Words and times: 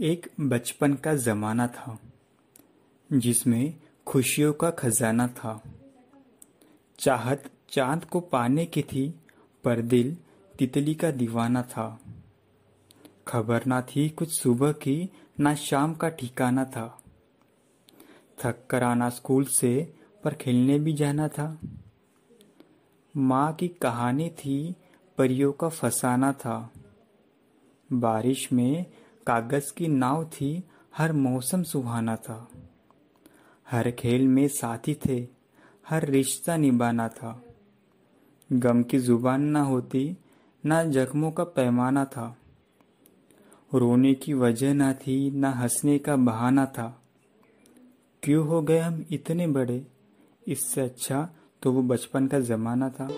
एक 0.00 0.30
बचपन 0.40 0.94
का 0.94 1.14
जमाना 1.14 1.66
था, 1.66 1.98
जिसमें 3.12 3.74
खुशियों 4.06 4.52
का 4.52 4.70
खजाना 4.70 5.28
था। 5.28 5.62
चाहत 6.98 7.50
चाँद 7.70 8.04
को 8.04 8.20
पाने 8.20 8.66
की 8.66 8.82
थी, 8.82 9.14
पर 9.64 9.80
दिल 9.80 10.16
तितली 10.58 10.94
का 10.94 11.10
दीवाना 11.10 11.62
था। 11.62 12.00
खबर 13.28 13.66
ना 13.66 13.82
थी 13.82 14.08
कुछ 14.08 14.40
सुबह 14.40 14.72
की, 14.72 15.10
ना 15.40 15.54
शाम 15.54 15.94
का 15.94 16.08
ठिकाना 16.08 16.64
था। 16.64 17.02
थक 18.44 18.66
कर 18.70 18.82
आना 18.82 19.10
स्कूल 19.10 19.44
से, 19.44 19.94
पर 20.24 20.34
खेलने 20.34 20.78
भी 20.78 20.92
जाना 20.92 21.28
था। 21.28 21.58
माँ 23.16 23.52
की 23.52 23.68
कहानी 23.68 24.30
थी, 24.30 24.74
परियों 25.18 25.52
का 25.52 25.68
फसाना 25.68 26.32
था। 26.32 26.72
बारिश 27.92 28.52
में 28.52 28.86
कागज़ 29.26 29.72
की 29.76 29.88
नाव 29.88 30.24
थी, 30.24 30.64
हर 30.96 31.12
मौसम 31.12 31.62
सुहाना 31.62 32.16
था। 32.16 32.48
हर 33.70 33.90
खेल 33.90 34.28
में 34.28 34.48
साथी 34.48 34.94
थे, 35.06 35.28
हर 35.88 36.04
रिश्ता 36.04 36.56
निभाना 36.56 37.08
था। 37.08 37.42
गम 38.52 38.82
की 38.82 38.98
ज़ुबान 38.98 39.42
ना 39.42 39.62
होती, 39.62 40.16
ना 40.66 40.84
जख्मों 40.84 41.30
का 41.30 41.44
पैमाना 41.44 42.04
था। 42.04 42.36
रोने 43.74 44.14
की 44.14 44.34
वजह 44.34 44.74
ना 44.74 44.92
थी, 44.92 45.30
ना 45.30 45.50
हंसने 45.50 45.98
का 45.98 46.16
बहाना 46.16 46.66
था। 46.66 47.02
क्यों 48.22 48.46
हो 48.46 48.62
गए 48.62 48.78
हम 48.78 49.04
इतने 49.10 49.46
बड़े? 49.46 49.86
इससे 50.48 50.80
अच्छा 50.80 51.30
तो 51.62 51.72
वो 51.72 51.82
बचपन 51.82 52.26
का 52.26 52.40
जमाना 52.40 52.90
था। 52.90 53.08